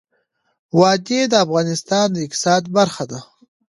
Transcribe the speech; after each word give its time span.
وادي 0.79 1.19
د 1.31 1.33
افغانستان 1.45 2.07
د 2.11 2.17
اقتصاد 2.25 2.63
برخه 2.77 3.03
ده. 3.11 3.19